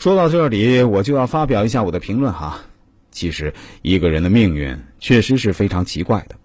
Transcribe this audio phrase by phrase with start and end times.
[0.00, 2.58] 说到这里，我就要发表一下我的评论哈。
[3.10, 3.52] 其实，
[3.82, 6.36] 一个人的命运确实是非常奇怪的。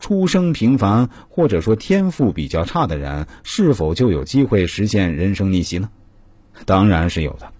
[0.00, 5.90] 出生平凡或者说天赋比较差的人，是否就有机会实现人生逆袭呢？
[6.64, 7.52] 当然是有的。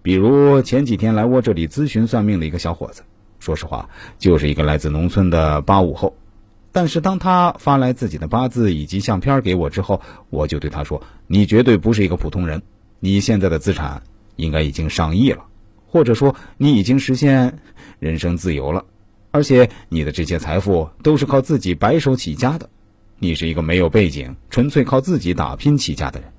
[0.00, 3.02] 比如前几天来我这里咨询算命的一个小伙子，
[3.40, 3.88] 说实话，
[4.20, 6.16] 就是一个来自农村的八五后。
[6.70, 10.00] 但是当他发来自己的八字以及相片给我之后，
[10.30, 12.62] 我就对他说：“你绝对不是一个普通人，
[13.00, 14.00] 你现在的资产
[14.36, 15.44] 应该已经上亿了，
[15.86, 17.58] 或者说你已经实现
[17.98, 18.84] 人生自由了，
[19.30, 22.68] 而且你的这些财富都是靠自己白手起家的，
[23.18, 26.32] 你是一个没有背景、纯粹靠自己打拼起家的人。”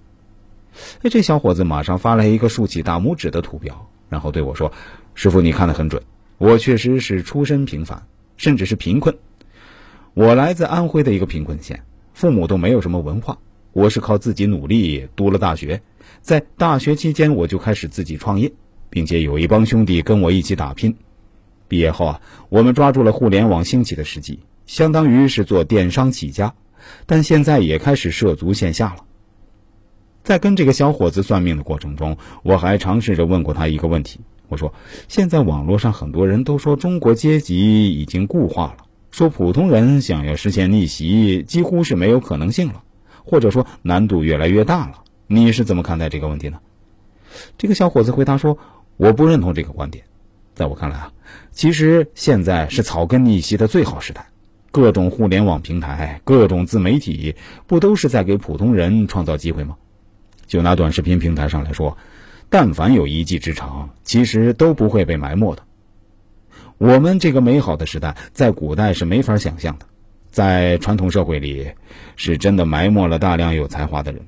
[1.04, 4.72] 哎，这小伙子马上发来一个竖起大拇指的图标，然后对我说
[5.16, 6.04] ：“师傅，你看得很准，
[6.38, 8.06] 我确实是出身平凡，
[8.36, 9.18] 甚至是贫困。”
[10.14, 11.82] 我来自安徽的一个贫困县，
[12.14, 13.38] 父母都没有什么文化。
[13.76, 15.82] 我是靠自己努力读了大学，
[16.22, 18.50] 在大学期间我就开始自己创业，
[18.90, 20.96] 并且有一帮兄弟跟我一起打拼。
[21.68, 26.54] 毕业后啊，我们抓住了互联网兴起的时机，相当于是做电商起家，
[27.06, 29.04] 但现在也开始涉足线下了。
[30.24, 34.74] 在跟这个小伙子算命的过程中，我还尝试着问过他一个问题：我说，
[35.10, 38.86] 现在网络上很多人都说中国阶级已经固化了。
[39.12, 42.84] 说普通人想要实现逆袭几乎是没有可能性了，
[43.26, 45.04] 或者说难度越来越大了。
[45.28, 46.60] 你是怎么看待这个问题呢？
[47.58, 48.58] 这个小伙子回答说
[48.96, 50.06] ：“我不认同这个观点。
[50.54, 51.12] 在我看来啊，
[51.52, 54.28] 其实现在是草根逆袭的最好时代，
[54.72, 57.36] 各种互联网平台、各种自媒体，
[57.68, 59.76] 不都是在给普通人创造机会吗？
[60.48, 61.98] 就拿短视频平台上来说，
[62.50, 65.64] 但凡有一技之长，其实都不会被埋没的。”
[66.78, 69.86] 我们这个美好的时代，在古代是没法想象的，
[70.36, 71.72] 在传统社会里，
[72.18, 74.22] 是真的埋没了大量有才华的人。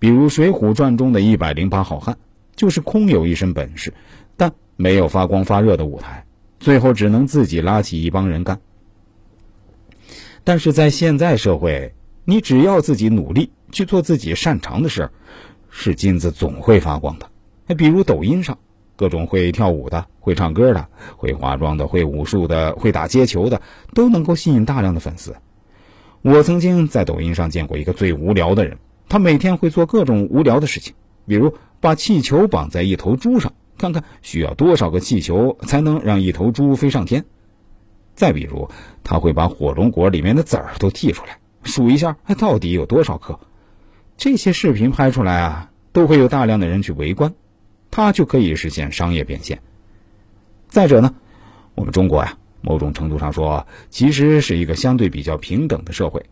[0.00, 2.18] 比如《水浒传》中的一百零八好汉，
[2.56, 3.94] 就是空有一身本事，
[4.36, 6.26] 但没有发光发热的舞台，
[6.58, 8.60] 最后只能自己拉起一帮人干。
[10.42, 11.94] 但是在现在社会，
[12.24, 15.12] 你只要自己努力去做自己擅长的事儿，
[15.70, 17.74] 是金子总会发光的。
[17.76, 18.58] 比如抖音上。
[18.94, 20.86] 各种会跳舞的、会唱歌的、
[21.16, 23.60] 会化妆的、会武术的、会打街球的，
[23.94, 25.34] 都能够吸引大量的粉丝。
[26.22, 28.78] 我曾经在抖音上见过一个最无聊的人，
[29.08, 30.94] 他每天会做各种无聊的事情，
[31.26, 37.22] 比如把气球绑在一头猪上，看看需要多少个气球才能让一头猪飞上天；
[38.14, 38.70] 再比如，
[39.02, 43.40] 他会把火龙果里面的籽儿都剔出来，数一下到底有多少颗。
[44.16, 47.34] 这些视频拍出来啊，都会有大量的人去围观。
[47.90, 49.60] 它就可以实现商业变现。
[50.68, 51.14] 再者呢，
[51.74, 56.24] 我们中国呀，某种程度上说，其实是一个相对比较平等的社会。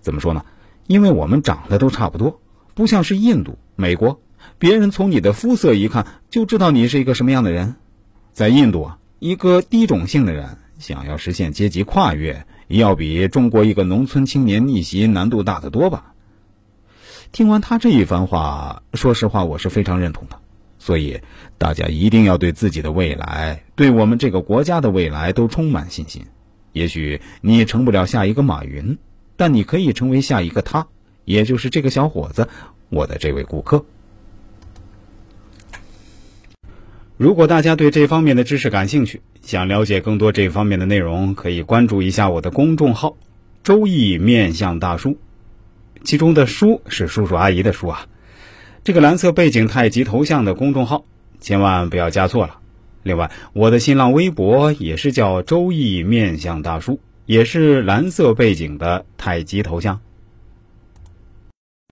[0.00, 0.44] 怎么说呢？
[0.86, 2.40] 因为我们长得都差不多，
[2.74, 4.20] 不像是印度、美国，
[4.58, 7.76] 别人从你的肤色一看就知道你是一个什么样的人。
[8.32, 16.14] 在印度啊，一个低种姓的人想要实现阶级跨越，要比中国一个农村青年逆袭难度大得多吧？
[17.30, 20.41] 听完他这一番话，说实话，我是非常认同的。
[20.84, 21.20] 所以，
[21.58, 26.24] 大家一定要对自己的未来，对我们这个国家的未来都充满信心。
[26.72, 28.98] 也许你成不了下一个马云，
[29.36, 30.88] 但你可以成为下一个他，
[31.24, 32.48] 也就是这个小伙子，
[32.88, 33.84] 我的这位顾客。
[37.16, 43.16] 如果大家对这方面的知识感兴趣，想了解更多这方面的内容，可以关注一下我的公众号
[43.62, 45.16] “周易面相大叔”，
[46.02, 48.08] 其中的“叔”是叔叔阿姨的“叔”啊。
[48.84, 51.04] 这个蓝色背景太极头像的公众号，
[51.40, 52.58] 千万不要加错了。
[53.04, 60.00] 另外，我的新浪微博也是叫“周易面相大叔”，也是蓝色背景的太极头像。